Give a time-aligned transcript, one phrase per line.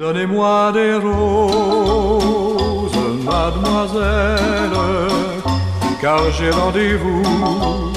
[0.00, 2.90] Donnez-moi des roses,
[3.22, 4.72] mademoiselle,
[6.00, 7.89] car j'ai rendez-vous.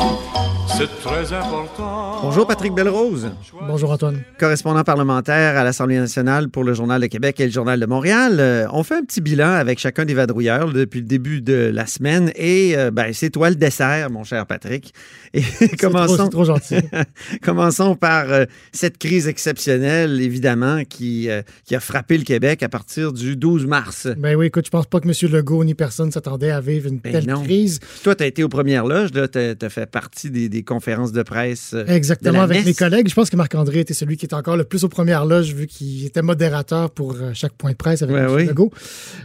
[0.83, 2.20] C'est très important.
[2.23, 3.31] Bonjour Patrick Belrose.
[3.70, 4.21] Bonjour Antoine.
[4.38, 8.38] Correspondant parlementaire à l'Assemblée nationale pour le Journal de Québec et le Journal de Montréal.
[8.41, 11.86] Euh, on fait un petit bilan avec chacun des vadrouilleurs depuis le début de la
[11.86, 14.93] semaine et euh, ben, c'est toi le dessert, mon cher Patrick.
[15.33, 15.43] Et
[15.79, 16.79] commençons, trop, trop gentil.
[17.41, 18.43] commençons par euh,
[18.73, 21.29] cette crise exceptionnelle, évidemment, qui,
[21.63, 24.09] qui a frappé le Québec à partir du 12 mars.
[24.18, 25.31] Ben oui, écoute, je pense pas que M.
[25.31, 27.79] Legault ni personne s'attendait à vivre une ben telle crise.
[28.04, 31.71] Toi, tu as été aux premières loges, tu as, fait partie des conférences de presse.
[31.73, 33.08] Euh, Exactement, avec mes collègues.
[33.09, 35.67] Je pense que Marc-André était celui qui était encore le plus aux premières loges, vu
[35.67, 38.47] qu'il était modérateur pour euh, chaque point de presse avec M.
[38.47, 38.72] Legault.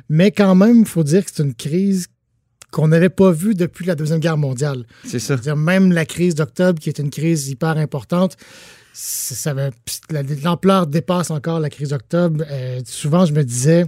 [0.09, 2.07] Mais quand même, il faut dire que c'est une crise
[2.71, 4.85] qu'on n'avait pas vue depuis la Deuxième Guerre mondiale.
[5.05, 5.37] C'est ça.
[5.37, 8.37] -dire même la crise d'octobre, qui est une crise hyper importante,
[10.43, 12.45] l'ampleur dépasse encore la crise d'octobre.
[12.51, 13.87] Euh, souvent, je me disais,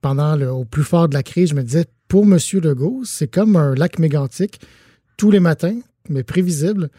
[0.00, 2.38] pendant le, au plus fort de la crise, je me disais, pour M.
[2.54, 4.60] Legault, c'est comme un lac mégantique.
[5.16, 5.78] Tous les matins,
[6.10, 6.90] mais prévisible.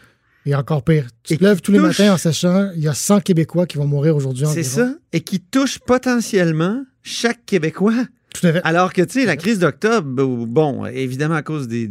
[0.44, 1.06] Et encore pire.
[1.22, 3.86] Tu te lèves tous les matins en sachant il y a 100 Québécois qui vont
[3.86, 4.46] mourir aujourd'hui.
[4.52, 4.92] C'est ça.
[5.12, 8.06] Et qui touche potentiellement chaque Québécois.
[8.34, 8.60] Tout à fait.
[8.64, 10.06] Alors que, tu sais, la crise d'octobre,
[10.46, 11.86] bon, évidemment, à cause des,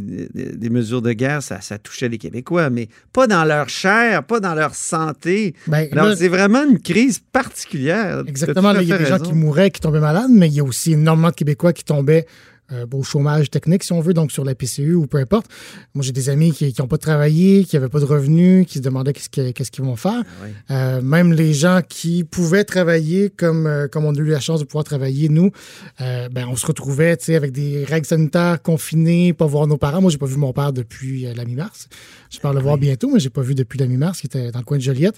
[0.69, 4.55] mesures de guerre, ça, ça, touchait les Québécois, mais pas dans leur chair, pas dans
[4.55, 5.53] leur santé.
[5.67, 8.23] Ben, Alors, c'est vraiment une crise particulière.
[8.27, 8.73] Exactement.
[8.79, 10.93] il y a des gens qui mouraient, qui tombaient malades, mais il y a aussi
[10.93, 12.25] énormément de Québécois qui tombaient
[12.71, 15.47] euh, au chômage technique, si on veut, donc sur la PCU ou peu importe.
[15.93, 18.83] Moi, j'ai des amis qui n'ont pas travaillé, qui n'avaient pas de revenus, qui se
[18.83, 20.23] demandaient qu'est-ce qu'ils vont faire.
[20.69, 24.39] Ah euh, même les gens qui pouvaient travailler, comme, euh, comme on a eu la
[24.39, 25.51] chance de pouvoir travailler, nous,
[25.99, 30.01] ben, on se retrouvait avec des règles sanitaires confinées, pas voir nos parents.
[30.01, 31.87] Moi, j'ai pas vu mon père depuis la mi-mars.
[32.29, 34.59] Je parle le voir bientôt, mais j'ai pas vu depuis la mi-mars, qui était dans
[34.59, 35.17] le coin de Joliette.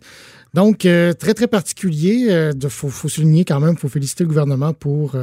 [0.53, 2.51] Donc, très, très particulier.
[2.55, 5.15] Il faut, faut, souligner quand même, il faut féliciter le gouvernement pour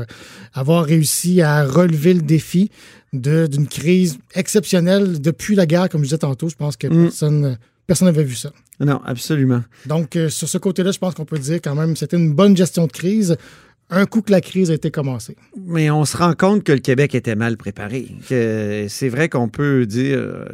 [0.54, 2.70] avoir réussi à relever le défi
[3.12, 6.48] d'une crise exceptionnelle depuis la guerre, comme je disais tantôt.
[6.48, 7.04] Je pense que mm.
[7.04, 8.52] personne personne n'avait vu ça.
[8.78, 9.62] Non, absolument.
[9.86, 12.56] Donc, euh, sur ce côté-là, je pense qu'on peut dire quand même c'était une bonne
[12.56, 13.36] gestion de crise
[13.90, 15.36] un coup que la crise a été commencée.
[15.66, 18.08] Mais on se rend compte que le Québec était mal préparé.
[18.28, 20.44] c'est vrai qu'on peut dire,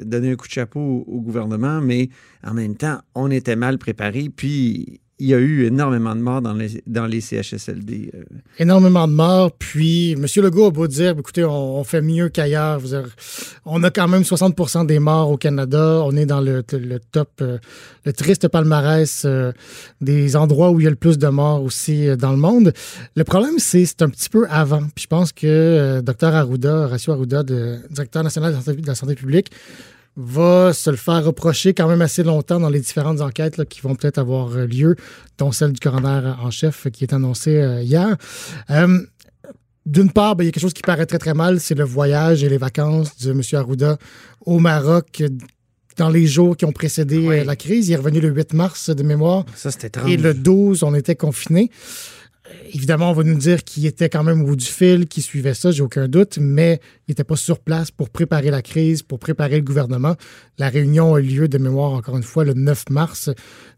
[0.00, 2.10] donner un coup de chapeau au, gouvernement, mais
[2.44, 4.28] en même temps, on était mal préparé.
[4.34, 8.10] Puis il y a eu énormément de morts dans les, dans les CHSLD.
[8.14, 8.22] Euh.
[8.58, 9.52] Énormément de morts.
[9.52, 10.24] Puis, M.
[10.42, 12.80] Legault a beau dire, écoutez, on, fait mieux qu'ailleurs.
[13.66, 16.02] On a quand même 60% des morts au Canada.
[16.04, 16.62] On est dans le,
[17.12, 17.58] top, euh,
[18.06, 19.52] le triste palmarès euh,
[20.00, 22.72] des endroits où il y a le plus de morts aussi dans le monde.
[23.14, 24.82] Le problème, c'est c'est un petit peu avant.
[24.94, 29.50] Puis je pense que Dr Arruda, Horacio Arruda, le directeur national de la santé publique,
[30.20, 33.94] va se le faire reprocher quand même assez longtemps dans les différentes enquêtes qui vont
[33.94, 34.96] peut-être avoir euh, lieu,
[35.38, 38.16] dont celle du coroner en chef qui est annoncée euh, hier.
[38.70, 39.00] Euh,
[39.86, 41.84] d'une part, ben, il y a quelque chose qui paraît très très mal, c'est le
[41.84, 43.40] voyage et les vacances de M.
[43.54, 43.98] Arruda
[44.44, 45.22] au Maroc
[45.96, 47.88] dans les jours qui ont précédé la crise.
[47.88, 49.44] Il est revenu le 8 mars de mémoire.
[49.54, 51.70] Ça, c'était Et le 12, on était confinés
[52.72, 55.54] évidemment, on va nous dire qu'il était quand même au bout du fil, qu'il suivait
[55.54, 59.18] ça, j'ai aucun doute, mais il n'était pas sur place pour préparer la crise, pour
[59.18, 60.16] préparer le gouvernement.
[60.58, 63.30] La réunion a eu lieu de mémoire, encore une fois, le 9 mars,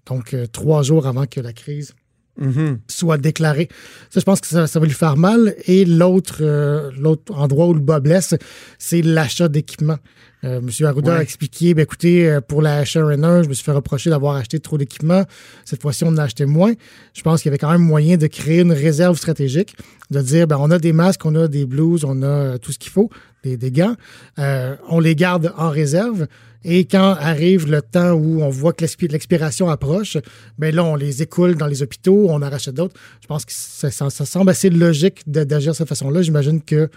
[0.06, 1.94] donc euh, trois jours avant que la crise
[2.40, 2.78] mm-hmm.
[2.88, 3.68] soit déclarée.
[4.10, 5.54] Ça, je pense que ça, va lui faire mal.
[5.66, 8.34] Et l'autre euh, l'autre endroit où le bas blesse,
[8.78, 9.98] c'est l'achat d'équipements.
[10.44, 13.70] Euh, Monsieur Arruda a expliqué, ben, écoutez, euh, pour la HR1, je me suis fait
[13.70, 15.24] reprocher d'avoir acheté trop d'équipements.
[15.64, 16.72] Cette fois-ci, on en a acheté moins.
[17.14, 19.76] Je pense qu'il y avait quand même moyen de créer une réserve stratégique,
[20.10, 22.78] de dire, ben, on a des masques, on a des blouses, on a tout ce
[22.78, 23.08] qu'il faut,
[23.42, 23.96] des, des gants.
[24.36, 26.26] on les garde en réserve.
[26.64, 30.16] Et quand arrive le temps où on voit que l'expiration approche,
[30.58, 32.94] ben là, on les écoule dans les hôpitaux, on en rachète d'autres.
[33.20, 36.22] Je pense que ça, ça semble assez logique d'agir de cette façon-là.
[36.22, 36.88] J'imagine que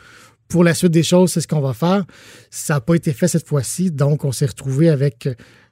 [0.47, 2.05] pour la suite des choses, c'est ce qu'on va faire.
[2.51, 5.27] Ça n'a pas été fait cette fois-ci, donc on s'est retrouvé avec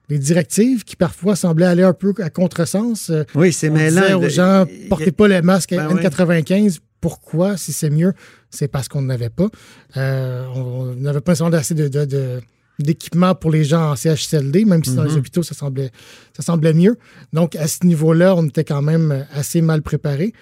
[0.10, 3.12] des directives qui parfois semblaient aller un peu à contresens.
[3.36, 4.20] Oui, c'est mêlant.
[4.20, 6.80] aux gens, portez pas le masque ben N95.
[7.00, 8.14] Pourquoi, si c'est mieux?
[8.54, 9.48] C'est parce qu'on n'avait pas.
[9.98, 12.40] Euh, on n'avait pas assez de, de,
[12.80, 15.18] d'équipement pour les gens en CHSLD, même si dans les mm-hmm.
[15.18, 15.92] hôpitaux, ça semblait,
[16.36, 16.98] ça semblait mieux.
[17.34, 20.34] Donc, à ce niveau-là, on était quand même assez mal préparé.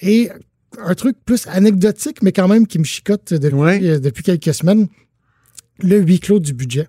[0.00, 0.30] Et
[0.78, 4.88] un truc plus anecdotique, mais quand même qui me chicote depuis, euh, depuis quelques semaines.
[5.80, 6.86] Le huis clos du budget.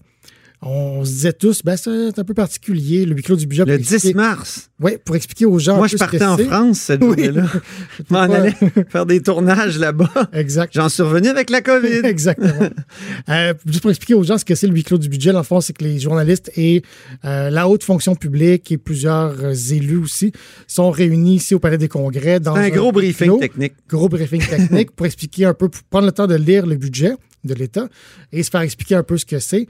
[0.61, 3.63] On se disait tous, ben, c'est un peu particulier, le huis clos du budget.
[3.65, 4.71] Le 10 mars.
[4.79, 5.77] Oui, pour expliquer aux gens.
[5.77, 7.45] Moi, je partais en France cette journée-là.
[7.99, 8.55] je m'en allais
[8.89, 10.09] faire des tournages là-bas.
[10.33, 10.73] Exact.
[10.73, 11.99] J'en suis revenu avec la COVID.
[12.03, 12.69] Exactement.
[13.29, 15.43] euh, juste pour expliquer aux gens ce que c'est le huis clos du budget, le
[15.43, 16.81] fond, c'est que les journalistes et
[17.23, 19.35] euh, la haute fonction publique et plusieurs
[19.71, 20.31] élus aussi
[20.65, 22.39] sont réunis ici au Palais des Congrès.
[22.39, 23.73] dans un, un gros briefing clos, technique.
[23.87, 27.13] Gros briefing technique pour expliquer un peu, pour prendre le temps de lire le budget
[27.43, 27.87] de l'État
[28.31, 29.67] et se faire expliquer un peu ce que c'est.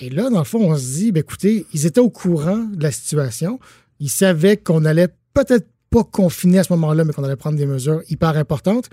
[0.00, 2.82] Et là, dans le fond, on se dit, ben, écoutez, ils étaient au courant de
[2.82, 3.60] la situation.
[4.00, 7.66] Ils savaient qu'on allait peut-être pas confiner à ce moment-là, mais qu'on allait prendre des
[7.66, 8.88] mesures hyper importantes.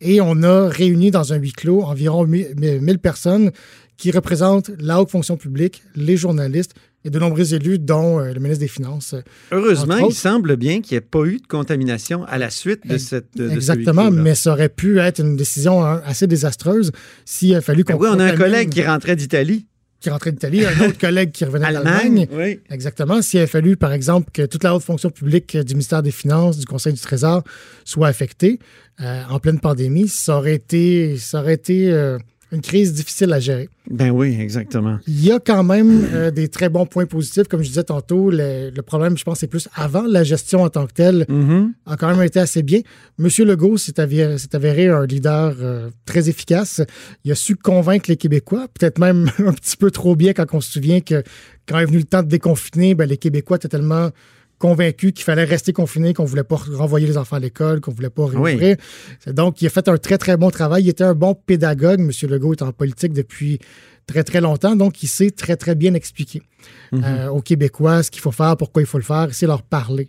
[0.00, 3.50] Et on a réuni dans un huis clos environ 1000 personnes
[3.96, 6.74] qui représentent la haute fonction publique, les journalistes
[7.04, 9.14] et de nombreux élus, dont euh, le ministre des Finances.
[9.52, 12.96] Heureusement, il semble bien qu'il n'y ait pas eu de contamination à la suite de
[12.96, 13.36] cette.
[13.36, 16.92] De Exactement, ce mais ça aurait pu être une décision hein, assez désastreuse
[17.24, 17.94] s'il a fallu qu'on.
[17.94, 19.66] Ben oui, on a un collègue qui rentrait d'Italie
[20.04, 22.28] qui rentrait d'Italie, un autre collègue qui revenait d'Allemagne.
[22.30, 22.60] Oui.
[22.70, 23.22] Exactement.
[23.22, 26.58] S'il avait fallu, par exemple, que toute la haute fonction publique du ministère des Finances,
[26.58, 27.42] du Conseil du Trésor
[27.84, 28.58] soit affectée
[29.00, 32.18] euh, en pleine pandémie, ça aurait été, ça aurait été euh,
[32.54, 33.68] une crise difficile à gérer.
[33.90, 34.98] Ben oui, exactement.
[35.06, 37.48] Il y a quand même euh, des très bons points positifs.
[37.48, 40.70] Comme je disais tantôt, le, le problème, je pense, c'est plus avant la gestion en
[40.70, 41.72] tant que telle mm-hmm.
[41.86, 42.80] a quand même été assez bien.
[43.18, 46.80] Monsieur Legault s'est avéré, avéré, un leader euh, très efficace.
[47.24, 50.60] Il a su convaincre les Québécois, peut-être même un petit peu trop bien quand on
[50.60, 51.22] se souvient que
[51.68, 54.10] quand est venu le temps de déconfiner, ben, les Québécois étaient tellement
[54.66, 58.08] convaincu qu'il fallait rester confiné, qu'on voulait pas renvoyer les enfants à l'école, qu'on voulait
[58.18, 58.76] pas réouvrir.
[59.26, 59.32] Oui.
[59.40, 60.84] Donc, il a fait un très, très bon travail.
[60.84, 62.00] Il était un bon pédagogue.
[62.00, 62.10] M.
[62.30, 63.58] Legault est en politique depuis
[64.06, 66.40] très, très longtemps, donc il sait très, très bien expliquer
[66.92, 67.04] mm -hmm.
[67.04, 70.06] euh, aux Québécois ce qu'il faut faire, pourquoi il faut le faire, c'est leur parler.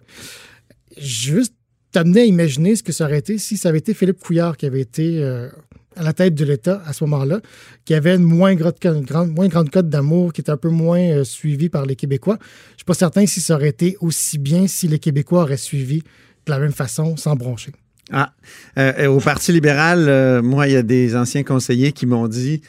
[0.98, 1.54] Juste
[1.94, 4.66] t'amener à imaginer ce que ça aurait été si ça avait été Philippe Couillard qui
[4.72, 5.50] avait été euh,
[5.96, 7.42] à la tête de l'État à ce moment-là,
[7.86, 11.00] qui avait une moins grande, grande, moins grande cote d'amour, qui était un peu moins
[11.00, 12.38] euh, suivi par les Québécois.
[12.40, 15.58] Je ne suis pas certain si ça aurait été aussi bien si les Québécois auraient
[15.58, 16.02] suivi
[16.46, 17.72] de la même façon, sans broncher.
[18.12, 18.34] Ah,
[18.78, 22.62] euh, au Parti libéral, euh, moi, il y a des anciens conseillers qui m'ont dit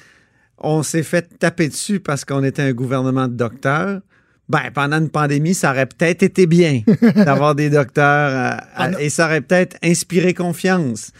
[0.58, 4.00] on s'est fait taper dessus parce qu'on était un gouvernement de docteurs.
[4.48, 6.82] Ben, pendant une pandémie, ça aurait peut-être été bien
[7.16, 11.10] d'avoir des docteurs à, et ça aurait peut-être inspiré confiance.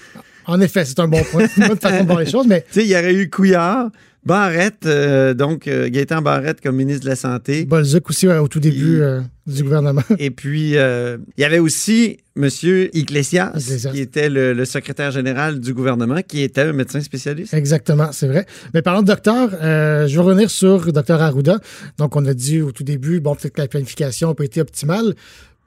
[0.47, 1.47] En effet, c'est un bon point.
[1.49, 2.63] C'est une bonne façon de voir les choses, mais.
[2.63, 3.91] Tu sais, il y aurait eu Couillard,
[4.27, 7.65] Barrette, euh, donc euh, Gaétan Barrette comme ministre de la Santé.
[7.65, 10.03] Bolzuc aussi euh, au tout début et, du gouvernement.
[10.19, 12.49] Et puis, il y avait aussi M.
[12.93, 17.55] Iglesias, Iglesias, qui était le, le, secrétaire général du gouvernement, qui était un médecin spécialiste.
[17.55, 18.47] Exactement, c'est vrai.
[18.75, 21.61] Mais parlant de docteur, je vais revenir sur Dr Arruda.
[21.99, 24.61] Donc, on a dit au tout début, bon, peut-être que la planification n'a pas été
[24.61, 25.15] optimale.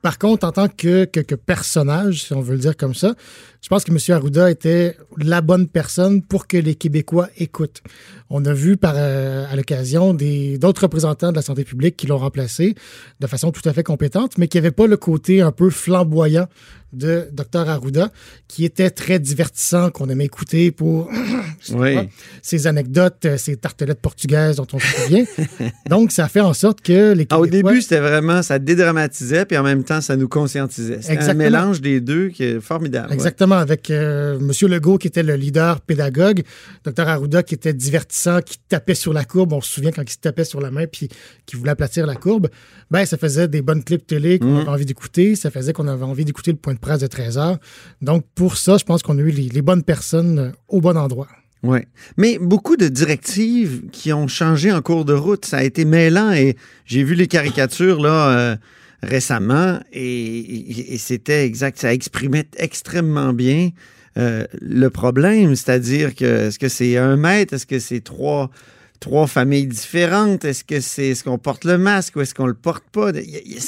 [0.01, 3.15] Par contre, en tant que, que, que, personnage, si on veut le dire comme ça,
[3.61, 3.97] je pense que M.
[4.15, 7.81] Arruda était la bonne personne pour que les Québécois écoutent.
[8.29, 12.17] On a vu par, euh, à l'occasion d'autres représentants de la santé publique qui l'ont
[12.17, 12.75] remplacé
[13.19, 16.47] de façon tout à fait compétente, mais qui n'avaient pas le côté un peu flamboyant
[16.93, 18.11] de Dr Arruda,
[18.47, 21.09] qui était très divertissant, qu'on aimait écouter pour
[21.71, 21.95] oui.
[21.95, 22.05] pas,
[22.41, 25.25] ses anecdotes, ses tartelettes portugaises dont on se souvient.
[25.89, 27.37] Donc, ça fait en sorte que les Québécois...
[27.37, 31.01] Ah, au début, c'était vraiment, ça dédramatisait, puis en même temps, ça nous conscientisait.
[31.01, 33.13] C'était un mélange des deux qui est formidable.
[33.13, 33.61] Exactement, ouais.
[33.61, 34.51] avec euh, M.
[34.69, 36.43] Legault qui était le leader pédagogue,
[36.83, 39.53] Dr Arruda qui était divertissant, qui tapait sur la courbe.
[39.53, 41.09] On se souvient quand il se tapait sur la main puis
[41.45, 42.49] qui voulait aplatir la courbe.
[42.91, 44.57] Ben, ça faisait des bonnes clips télé qu'on mmh.
[44.57, 45.35] avait envie d'écouter.
[45.35, 47.57] Ça faisait qu'on avait envie d'écouter le point de presse de 13 heures.
[48.01, 51.27] Donc, pour ça, je pense qu'on a eu les, bonnes personnes au bon endroit.
[51.61, 51.79] Oui.
[52.17, 56.31] Mais beaucoup de directives qui ont changé en cours de route, ça a été mêlant
[56.31, 56.55] et
[56.85, 58.55] j'ai vu les caricatures là euh,
[59.03, 63.71] récemment et c'était exact, ça exprimait extrêmement bien
[64.17, 68.49] euh, le problème, c'est-à-dire que est-ce que c'est un mètre, est-ce que c'est trois
[68.99, 70.45] trois familles différentes?
[70.45, 73.11] Est-ce que c'est est-ce qu'on porte le masque ou est-ce qu'on le porte pas?
[73.11, 73.59] Il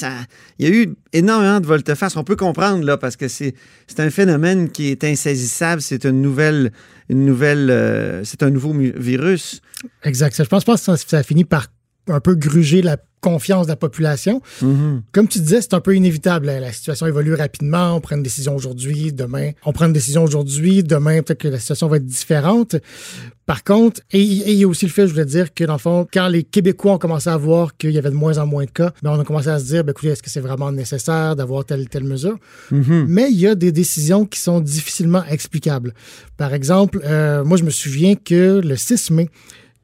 [0.58, 2.16] y, a, eu énormément de volte-face.
[2.16, 3.54] On peut comprendre là parce que c'est
[3.98, 5.82] un phénomène qui est insaisissable.
[5.82, 6.72] C'est une nouvelle
[7.08, 9.60] une nouvelle euh, c'est un nouveau virus.
[10.04, 10.36] Exact.
[10.36, 11.68] Je pense pas que ça, ça a fini par
[12.08, 14.42] un peu gruger la confiance de la population.
[14.60, 15.00] Mm -hmm.
[15.12, 16.46] Comme tu disais, c'est un peu inévitable.
[16.46, 17.96] La situation évolue rapidement.
[17.96, 19.52] On prend une décision aujourd'hui, demain.
[19.64, 22.76] On prend une décision aujourd'hui, demain, peut-être que la situation va être différente.
[23.46, 25.84] Par contre, et, il y a aussi le fait, je voulais dire, que dans le
[25.88, 28.64] fond, quand les Québécois ont commencé à voir qu'il y avait de moins en moins
[28.64, 30.70] de cas, ben on a commencé à se dire, ben, écoutez, est-ce que c'est vraiment
[30.72, 32.36] nécessaire d'avoir telle telle mesure?
[32.70, 33.04] Mm -hmm.
[33.16, 35.90] Mais il y a des décisions qui sont difficilement explicables.
[36.42, 39.28] Par exemple, euh, moi, je me souviens que le 6 mai,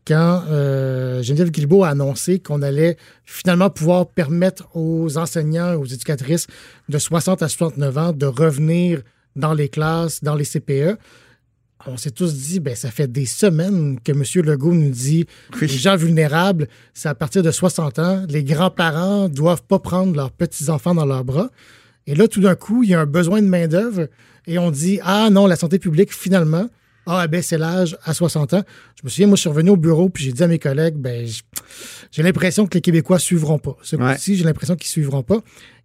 [0.09, 2.97] quand euh, Geneviève Guilbeault a annoncé qu'on allait
[3.27, 6.47] finalement pouvoir permettre aux enseignants, aux éducatrices
[6.89, 9.03] de 60 à 69 ans de revenir
[9.37, 10.97] dans les classes, dans les CPE.
[11.87, 14.23] on s'est tous dit, ben, ça fait des semaines que M.
[14.47, 15.27] Legault nous dit
[15.61, 20.31] les gens vulnérables, c'est à partir de 60 ans, les grands-parents doivent pas prendre leurs
[20.31, 21.51] petits-enfants dans leurs bras.
[22.07, 24.09] Et là, tout d'un coup, il y a un besoin de main-d'œuvre
[24.47, 26.71] et on dit, ah non, la santé publique, finalement,
[27.09, 28.63] a abaissé l'âge à 60 ans.
[28.97, 30.97] Je me souviens, moi, je suis revenu au bureau puis j'ai dit à mes collègues,
[30.97, 31.27] ben,
[32.11, 33.77] j'ai l'impression que les Québécois suivront pas.
[33.83, 35.39] Ce coup-ci, j'ai l'impression qu'ils suivront pas.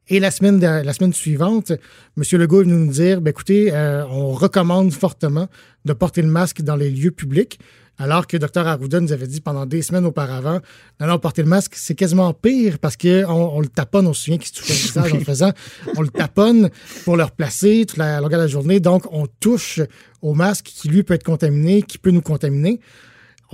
[0.10, 1.72] Et la semaine, la semaine suivante,
[2.18, 2.24] M.
[2.40, 5.48] Legault est venu nous dire ben, écoutez, euh, on recommande fortement
[5.86, 7.60] de porter le masque dans les lieux publics.
[7.98, 8.68] Alors que Dr.
[8.68, 10.60] Arruda nous avait dit pendant des semaines auparavant,
[11.00, 14.24] non, non, porter le masque, c'est quasiment pire parce qu'on on le taponne, on se
[14.24, 15.52] souvient qu'il se touchait le visage en le faisant,
[15.96, 16.70] on le taponne
[17.06, 18.80] pour le replacer toute la longueur de la journée.
[18.80, 19.80] Donc, on touche
[20.22, 22.80] au masque qui, lui, peut être contaminé, qui peut nous contaminer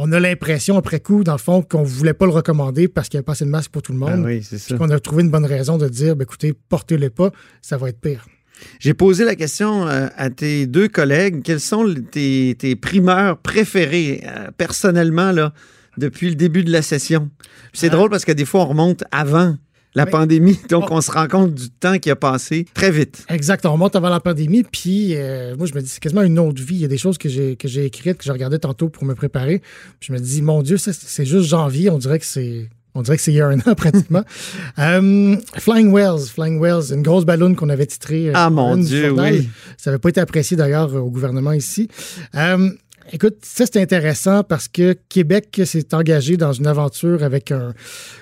[0.01, 3.09] on a l'impression, après coup, dans le fond, qu'on ne voulait pas le recommander parce
[3.09, 4.11] qu'il n'y avait pas assez de masque pour tout le monde.
[4.11, 4.77] Ben oui, c'est ça.
[4.77, 7.31] qu'on a trouvé une bonne raison de dire, ben, écoutez, portez-le pas,
[7.61, 8.25] ça va être pire.
[8.79, 11.41] J'ai posé la question euh, à tes deux collègues.
[11.43, 15.53] Quels sont tes, primeurs préférés, euh, personnellement, là,
[15.97, 17.29] depuis le début de la session?
[17.73, 19.55] C'est euh, drôle parce que des fois, on remonte avant
[19.95, 20.59] la pandémie.
[20.69, 20.95] Donc, oh.
[20.95, 23.25] on se rend compte du temps qui a passé très vite.
[23.29, 23.65] Exact.
[23.65, 24.63] On remonte avant la pandémie.
[24.63, 26.75] Puis, euh, moi, je me dis, c'est quasiment une autre vie.
[26.75, 29.05] Il y a des choses que j'ai, que j'ai écrites, que je regardais tantôt pour
[29.05, 29.61] me préparer.
[29.99, 31.89] je me dis, mon Dieu, c'est juste janvier.
[31.89, 32.69] On dirait que c'est.
[32.95, 34.23] On dirait que c'est il y a un an pratiquement.
[34.79, 38.29] Euh, Flying Wells, Flying Wells, une grosse ballonne qu'on avait titrée.
[38.29, 39.49] Euh, ah mon Dieu, oui.
[39.77, 41.87] Ça n'avait pas été apprécié d'ailleurs au gouvernement ici.
[43.11, 47.73] Écoute, ça c'est intéressant parce que Québec s'est engagé dans une aventure avec un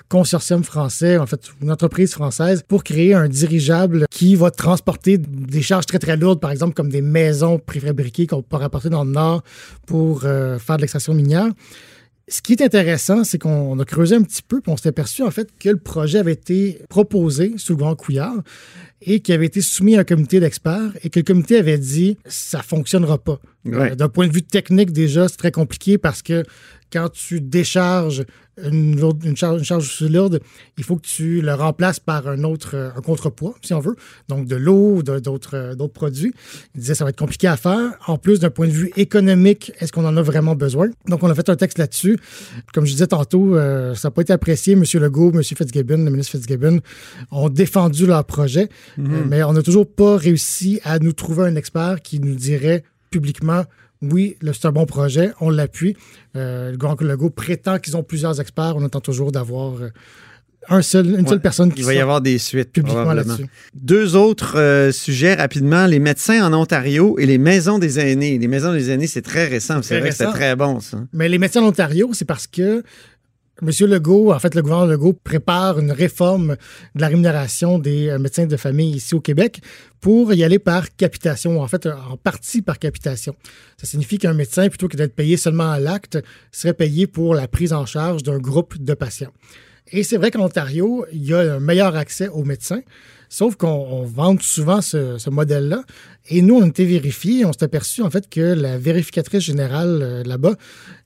[0.08, 5.60] consortium français, en fait une entreprise française, pour créer un dirigeable qui va transporter des
[5.60, 9.10] charges très très lourdes, par exemple comme des maisons préfabriquées qu'on peut rapporter dans le
[9.10, 9.42] nord
[9.86, 11.48] pour euh, faire de l'extraction minière.
[12.28, 15.22] Ce qui est intéressant, c'est qu'on a creusé un petit peu, puis on s'est aperçu
[15.22, 18.42] en fait que le projet avait été proposé sous le grand couillard
[19.00, 22.18] et qui avait été soumis à un comité d'experts et que le comité avait dit
[22.26, 23.40] ça fonctionnera pas.
[23.66, 26.44] Euh, d'un point de vue technique déjà, c'est très compliqué parce que
[26.92, 28.24] quand tu décharges
[28.62, 30.40] une, une, charge, une charge lourde,
[30.76, 33.96] il faut que tu le remplaces par un autre euh, un contrepoids, si on veut,
[34.28, 36.32] donc de l'eau, d'autres euh, d'autres produits.
[36.74, 37.92] Il disait ça va être compliqué à faire.
[38.06, 40.88] En plus, d'un point de vue économique, est-ce qu'on en a vraiment besoin?
[41.06, 42.18] Donc, on a fait un texte là-dessus.
[42.72, 44.72] Comme je disais tantôt, euh, ça n'a pas été apprécié.
[44.74, 44.84] M.
[44.94, 45.42] Legault, M.
[45.42, 46.80] Fitzgibbon, le ministre Fitzgibbon
[47.30, 49.26] ont défendu leur projet, mhm.
[49.28, 53.64] mais on n'a toujours pas réussi à nous trouver un expert qui nous dirait publiquement
[54.02, 55.96] oui, c'est un bon projet, on l'appuie.
[56.36, 58.74] Euh, le Grand Legault prétend qu'ils ont plusieurs experts.
[58.76, 59.90] On attend toujours d'avoir euh,
[60.68, 63.46] un seul, une seule personne qui Il va y avoir des suites, publiquement là-dessus.
[63.74, 65.86] Deux autres euh, sujets rapidement.
[65.86, 68.38] Les médecins en Ontario et les maisons des aînés.
[68.38, 69.82] Les maisons des aînés, c'est très récent.
[69.82, 70.98] C'est vrai que c'est très bon, ça.
[71.12, 72.84] Mais les médecins en Ontario, c'est parce que
[73.60, 76.56] Monsieur Legault, en fait, le gouvernement Legault prépare une réforme
[76.94, 79.60] de la rémunération des euh, médecins de famille ici au Québec
[80.00, 83.34] pour y aller par capitation, en fait, en partie par capitation.
[83.76, 86.18] Ça signifie qu'un médecin, plutôt que d'être payé seulement à l'acte,
[86.52, 89.32] serait payé pour la prise en charge d'un groupe de patients.
[89.92, 92.80] Et c'est vrai qu'en Ontario, il y a un meilleur accès aux médecins.
[93.30, 95.82] Sauf qu'on vante souvent ce, modèle-là.
[96.30, 97.44] Et nous, on été vérifiés.
[97.44, 100.54] On s'est aperçu, en fait, que la vérificatrice générale euh, là-bas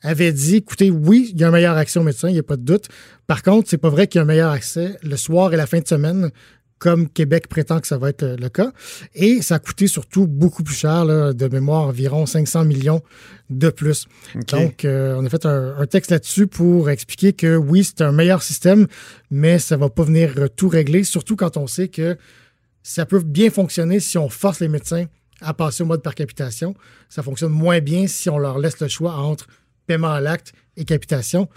[0.03, 2.45] avait dit écoutez, oui, il y a un meilleur accès aux médecins, il n'y a
[2.45, 2.87] pas de doute.
[3.27, 5.67] Par contre, c'est pas vrai qu'il y a un meilleur accès le soir et la
[5.67, 6.31] fin de semaine
[6.83, 8.73] comme Québec prétend que ça va être le cas.
[9.15, 13.03] Et ça a coûté surtout beaucoup plus cher, de mémoire, environ 500 millions
[13.51, 14.09] de plus.
[14.51, 18.43] Donc, euh, on a fait un, texte là-dessus pour expliquer que oui, c'est un meilleur
[18.43, 18.89] système,
[19.31, 22.17] mais ça ne va pas venir tout régler, surtout quand on sait que
[22.83, 25.05] ça peut bien fonctionner si on force les médecins
[25.41, 26.75] à passer au mode par capitation.
[27.09, 29.47] Ça fonctionne moins bien si on leur laisse le choix entre
[29.87, 31.49] paiement à l'acte et capitation.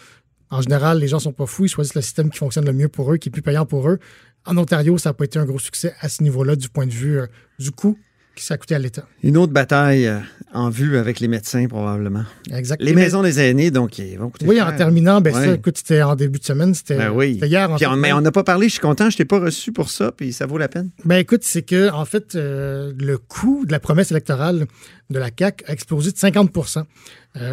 [0.52, 2.88] En général, les gens sont pas fous, ils choisissent le système qui fonctionne le mieux
[2.88, 4.00] pour eux, qui est plus payant pour eux.
[4.46, 6.92] En Ontario, ça n'a pas été un gros succès à ce niveau-là du point de
[6.92, 7.98] vue euh, du coût
[8.36, 9.06] qui s'est coûté à l'État.
[9.24, 10.20] Une autre bataille euh,
[10.54, 12.24] en vue avec les médecins, probablement.
[12.52, 12.90] Exactement.
[12.90, 16.02] Les maisons des aînés, donc, ils vont coûter Oui, en terminant, ben ça, écoute, c'était
[16.02, 17.40] en début de semaine, c'était ben oui.
[17.42, 17.72] hier.
[17.72, 20.12] En mais on n'a pas parlé, je suis content, je t'ai pas reçu pour ça,
[20.12, 20.90] puis ça vaut la peine.
[21.06, 24.66] Ben écoute, c'est que, en fait, euh, le coût de la promesse électorale
[25.10, 26.84] de la CAQ a explosé de 50%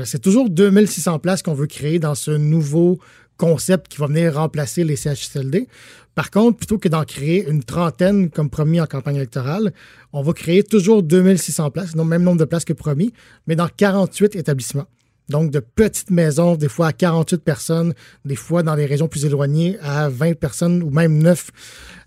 [0.05, 2.99] C'est toujours 2600 places qu'on veut créer dans ce nouveau
[3.43, 5.67] concept qui va venir remplacer les CHSLD.
[6.15, 9.73] Par contre, plutôt que d'en créer une trentaine comme promis en campagne électorale,
[10.13, 13.13] on va créer toujours 2600 places, non même nombre de places que promis,
[13.49, 14.87] mais dans 48 établissements.
[15.29, 17.95] Donc, de petites maisons, des fois à 48 personnes,
[18.25, 21.51] des fois dans les régions plus éloignées à 20 personnes ou même 9.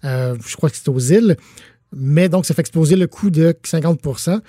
[0.05, 1.35] Euh, je crois que c'est aux îles.
[1.93, 4.39] Mais donc, ça fait exploser le coût de 50%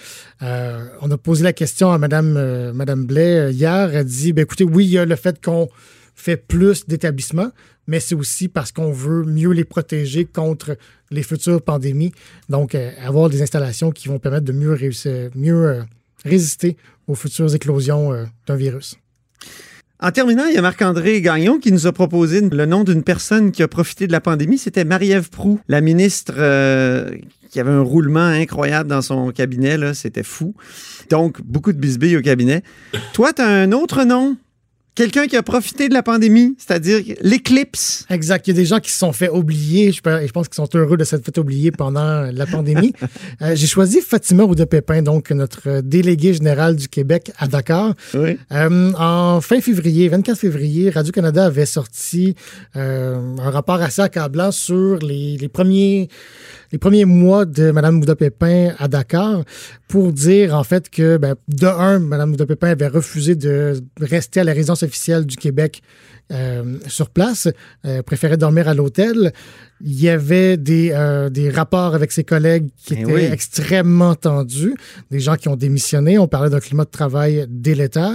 [0.43, 3.93] euh, On a posé la question à Mme, euh, Madame Blais hier.
[3.93, 5.69] Elle dit ben, écoutez, oui, il y a le fait qu'on
[6.17, 7.53] fait plus d'établissements,
[7.87, 10.77] mais c'est aussi parce qu'on veut mieux les protéger contre
[11.11, 12.13] les futures pandémies.
[12.49, 15.83] Donc, euh, avoir des installations qui vont permettre de mieux euh,
[16.25, 18.97] résister aux futures éclosions euh, d'un virus.
[20.01, 23.53] En terminant, il y a Marc-André Gagnon qui nous a proposé le nom d'une personne
[23.53, 24.59] qui a profité de la pandémie.
[24.59, 26.35] C'était Marie-Ève Proux, la ministre
[27.51, 29.95] qui avait un roulement incroyable dans son cabinet.
[29.95, 30.55] C'était fou.
[31.09, 32.63] Donc, beaucoup de bisbilles au cabinet.
[33.15, 34.37] Toi, tu as un autre nom?
[34.97, 38.05] Quelqu'un qui a profité de la pandémie, c'est-à-dire l'éclipse.
[38.11, 38.49] Exact.
[38.49, 39.93] Il y a des gens qui se sont fait oublier.
[39.93, 42.93] Je, pense qu'ils sont heureux de s'être fait oublier pendant la pandémie.
[43.43, 47.95] Euh, j'ai choisi Fatima Oudepépin, donc notre déléguée générale du Québec à Dakar.
[48.15, 48.39] Oui.
[48.51, 52.35] Euh, en fin février, 24 février, Radio-Canada avait sorti
[52.77, 56.09] euh, un rapport assez accablant sur les, les premiers
[56.73, 59.45] les premiers mois de Mme Mouda Pépin à Dakar
[59.89, 64.41] pour dire en fait que, ben, de un, Mme Mouda Pépin avait refusé de rester
[64.41, 65.83] à la résidence officielle du Québec
[66.33, 67.49] euh, sur place,
[67.85, 69.33] euh, préférait dormir à l'hôtel.
[69.85, 73.25] Il y avait des, euh, des rapports avec ses collègues qui Eh étaient oui.
[73.31, 74.75] extrêmement tendus,
[75.11, 76.19] des gens qui ont démissionné.
[76.19, 78.15] On parlait d'un climat de travail délétère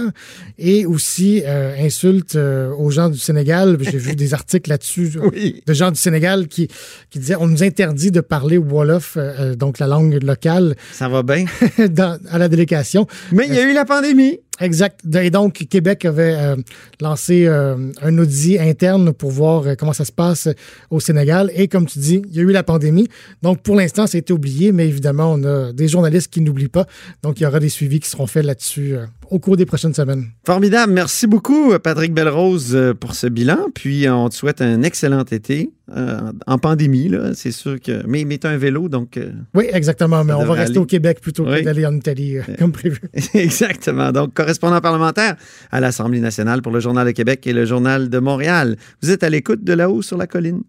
[0.58, 3.78] et aussi euh, insultes euh, aux gens du Sénégal.
[3.80, 5.62] J'ai vu des articles là-dessus Oui.
[5.66, 6.68] de gens du Sénégal qui,
[7.10, 9.16] qui disaient on nous interdit de parler Wolof,
[9.56, 11.44] donc la langue locale, Ça va bien?
[11.90, 13.06] dans- à la délégation.
[13.30, 14.40] Mais il y a eu la pandémie.
[14.60, 15.00] Exact.
[15.20, 16.56] Et donc, Québec avait euh,
[17.00, 20.48] lancé euh, un audit interne pour voir euh, comment ça se passe
[20.90, 21.50] au Sénégal.
[21.54, 23.08] Et comme tu dis, il y a eu la pandémie.
[23.42, 26.68] Donc, pour l'instant, ça a été oublié, mais évidemment, on a des journalistes qui n'oublient
[26.68, 26.86] pas.
[27.22, 29.94] Donc, il y aura des suivis qui seront faits là-dessus euh, au cours des prochaines
[29.94, 30.26] semaines.
[30.46, 30.92] Formidable.
[30.92, 33.68] Merci beaucoup, Patrick Belrose, euh, pour ce bilan.
[33.74, 37.08] Puis, euh, on te souhaite un excellent été euh, en pandémie.
[37.08, 37.32] là.
[37.34, 38.02] C'est sûr que.
[38.06, 39.16] Mais, mais tu as un vélo, donc.
[39.16, 40.24] euh, Oui, exactement.
[40.24, 40.78] Mais on va rester aller.
[40.78, 43.00] au Québec plutôt que d'aller en Italie, comme prévu.
[43.34, 44.12] Exactement.
[44.12, 45.36] Donc, correspondant parlementaire
[45.70, 48.76] à l'Assemblée nationale pour le Journal de Québec et le Journal de Montréal.
[49.02, 50.62] Vous êtes à l'écoute de là-haut sur la colline.